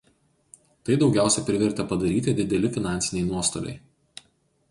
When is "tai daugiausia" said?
0.87-1.43